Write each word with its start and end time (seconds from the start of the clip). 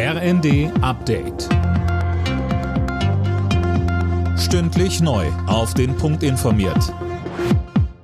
RND 0.00 0.70
Update. 0.80 1.48
Stündlich 4.38 5.00
neu. 5.00 5.26
Auf 5.48 5.74
den 5.74 5.96
Punkt 5.96 6.22
informiert. 6.22 6.94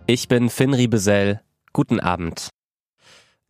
Ich 0.08 0.26
bin 0.26 0.50
Finn 0.50 0.74
Riebesell. 0.74 1.40
Guten 1.72 2.00
Abend. 2.00 2.48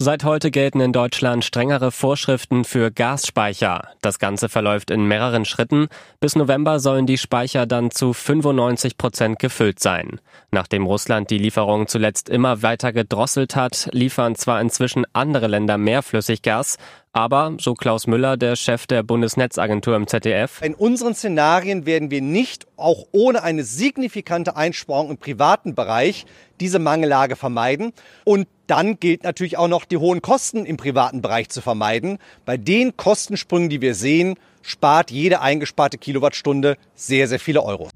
Seit 0.01 0.25
heute 0.25 0.51
gelten 0.51 0.81
in 0.81 0.93
Deutschland 0.93 1.45
strengere 1.45 1.93
Vorschriften 1.93 2.65
für 2.65 2.91
Gasspeicher. 2.91 3.89
Das 4.03 4.19
Ganze 4.19 4.49
verläuft 4.49 4.91
in 4.91 5.07
mehreren 5.07 5.45
Schritten. 5.45 5.87
Bis 6.21 6.35
November 6.35 6.81
sollen 6.81 7.07
die 7.07 7.17
Speicher 7.17 7.65
dann 7.65 7.93
zu 7.93 8.13
95 8.13 8.99
Prozent 8.99 9.39
gefüllt 9.39 9.79
sein. 9.79 10.21
Nachdem 10.51 10.85
Russland 10.85 11.31
die 11.31 11.39
Lieferung 11.39 11.87
zuletzt 11.87 12.29
immer 12.29 12.61
weiter 12.61 12.93
gedrosselt 12.93 13.55
hat, 13.55 13.89
liefern 13.93 14.35
zwar 14.35 14.61
inzwischen 14.61 15.07
andere 15.13 15.47
Länder 15.47 15.79
mehr 15.79 16.03
Flüssiggas, 16.03 16.77
aber, 17.15 17.55
so 17.61 17.75
Klaus 17.75 18.07
Müller, 18.07 18.37
der 18.37 18.57
Chef 18.57 18.87
der 18.87 19.05
Bundesnetzagentur 19.05 19.95
im 19.95 20.07
ZDF, 20.09 20.61
in 20.63 20.75
unseren 20.75 21.15
Szenarien 21.15 21.87
werden 21.87 22.11
wir 22.11 22.21
nicht, 22.21 22.67
auch 22.77 23.07
ohne 23.13 23.43
eine 23.45 23.63
signifikante 23.63 24.57
Einsparung 24.57 25.11
im 25.11 25.17
privaten 25.17 25.75
Bereich, 25.75 26.27
diese 26.61 26.81
Mangellage 26.81 27.37
vermeiden. 27.37 27.93
Und 28.25 28.49
dann 28.67 28.99
gilt 28.99 29.23
natürlich 29.23 29.57
auch 29.57 29.69
noch, 29.69 29.85
die 29.85 29.97
hohen 29.97 30.23
Kosten 30.23 30.67
im 30.67 30.77
privaten 30.77 31.23
Bereich 31.23 31.49
zu 31.49 31.61
vermeiden. 31.61 32.19
Bei 32.45 32.57
den 32.57 32.97
Kostensprüngen, 32.97 33.69
die 33.69 33.81
wir 33.81 33.95
sehen, 33.95 34.35
spart 34.63 35.11
jede 35.11 35.41
eingesparte 35.41 35.99
Kilowattstunde 35.99 36.77
sehr, 36.95 37.29
sehr 37.29 37.39
viele 37.39 37.63
Euro. 37.63 37.91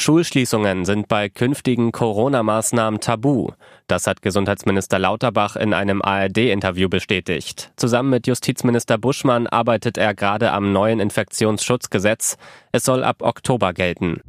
Schulschließungen 0.00 0.84
sind 0.84 1.08
bei 1.08 1.28
künftigen 1.28 1.90
Corona-Maßnahmen 1.90 3.00
tabu. 3.00 3.48
Das 3.88 4.06
hat 4.06 4.22
Gesundheitsminister 4.22 4.96
Lauterbach 5.00 5.56
in 5.56 5.74
einem 5.74 6.02
ARD-Interview 6.02 6.88
bestätigt. 6.88 7.72
Zusammen 7.74 8.10
mit 8.10 8.28
Justizminister 8.28 8.96
Buschmann 8.96 9.48
arbeitet 9.48 9.98
er 9.98 10.14
gerade 10.14 10.52
am 10.52 10.72
neuen 10.72 11.00
Infektionsschutzgesetz. 11.00 12.36
Es 12.70 12.84
soll 12.84 13.02
ab 13.02 13.22
Oktober 13.22 13.72
gelten. 13.72 14.20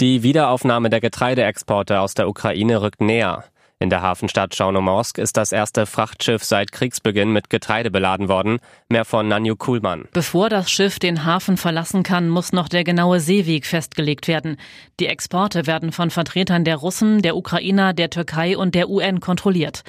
Die 0.00 0.22
Wiederaufnahme 0.22 0.90
der 0.90 1.00
Getreideexporte 1.00 1.98
aus 1.98 2.14
der 2.14 2.28
Ukraine 2.28 2.82
rückt 2.82 3.00
näher. 3.00 3.42
In 3.82 3.88
der 3.88 4.02
Hafenstadt 4.02 4.54
Chaunomorsk 4.54 5.16
ist 5.16 5.38
das 5.38 5.52
erste 5.52 5.86
Frachtschiff 5.86 6.44
seit 6.44 6.70
Kriegsbeginn 6.70 7.32
mit 7.32 7.48
Getreide 7.48 7.90
beladen 7.90 8.28
worden. 8.28 8.58
Mehr 8.90 9.06
von 9.06 9.26
Nanju 9.26 9.56
Kuhlmann. 9.56 10.04
Bevor 10.12 10.50
das 10.50 10.70
Schiff 10.70 10.98
den 10.98 11.24
Hafen 11.24 11.56
verlassen 11.56 12.02
kann, 12.02 12.28
muss 12.28 12.52
noch 12.52 12.68
der 12.68 12.84
genaue 12.84 13.20
Seeweg 13.20 13.64
festgelegt 13.64 14.28
werden. 14.28 14.58
Die 15.00 15.06
Exporte 15.06 15.66
werden 15.66 15.92
von 15.92 16.10
Vertretern 16.10 16.66
der 16.66 16.76
Russen, 16.76 17.22
der 17.22 17.36
Ukrainer, 17.36 17.94
der 17.94 18.10
Türkei 18.10 18.58
und 18.58 18.74
der 18.74 18.90
UN 18.90 19.20
kontrolliert. 19.20 19.82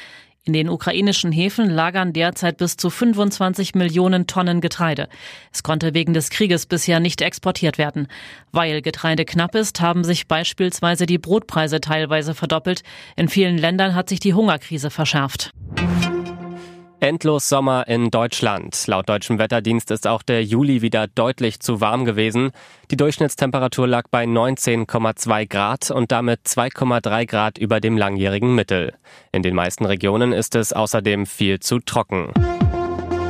In 0.44 0.54
den 0.54 0.70
ukrainischen 0.70 1.32
Häfen 1.32 1.70
lagern 1.70 2.14
derzeit 2.14 2.58
bis 2.58 2.76
zu 2.76 2.90
25 2.90 3.76
Millionen 3.76 4.26
Tonnen 4.26 4.60
Getreide. 4.60 5.08
Es 5.54 5.62
konnte 5.62 5.94
wegen 5.94 6.16
des 6.16 6.32
Krieges 6.32 6.66
bisher 6.66 7.00
nicht 7.00 7.22
exportiert 7.22 7.78
werden. 7.78 8.08
Weil 8.52 8.82
Getreide 8.82 9.24
knapp 9.24 9.54
ist, 9.54 9.82
haben 9.82 10.04
sich 10.04 10.28
beispielsweise 10.28 11.06
die 11.06 11.20
Brotpreise 11.20 11.80
teilweise 11.80 12.34
verdoppelt. 12.34 12.82
In 13.16 13.30
vielen 13.30 13.60
Ländern 13.60 13.94
hat 13.94 14.10
sich 14.10 14.20
die 14.20 14.34
Hungerkrise 14.34 14.90
verschärft. 14.90 15.52
Endlos 17.02 17.50
Sommer 17.50 17.88
in 17.88 18.12
Deutschland. 18.12 18.86
Laut 18.86 19.10
deutschem 19.10 19.40
Wetterdienst 19.40 19.90
ist 19.90 20.06
auch 20.06 20.22
der 20.22 20.44
Juli 20.44 20.84
wieder 20.84 21.08
deutlich 21.08 21.60
zu 21.60 21.82
warm 21.82 22.06
gewesen. 22.06 22.52
Die 22.92 22.96
Durchschnittstemperatur 22.96 23.88
lag 23.88 24.04
bei 24.12 24.26
19,2 24.26 25.50
Grad 25.50 25.90
und 25.90 26.12
damit 26.12 26.42
2,3 26.46 27.26
Grad 27.26 27.58
über 27.58 27.80
dem 27.80 27.98
langjährigen 27.98 28.54
Mittel. 28.54 28.94
In 29.32 29.42
den 29.42 29.56
meisten 29.56 29.86
Regionen 29.86 30.32
ist 30.32 30.54
es 30.54 30.74
außerdem 30.74 31.26
viel 31.26 31.60
zu 31.60 31.80
trocken. 31.80 32.32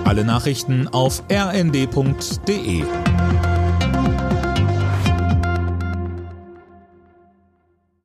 Alle 0.04 0.26
Nachrichten 0.26 0.90
auf 0.90 1.24
rnd.de 1.32 2.84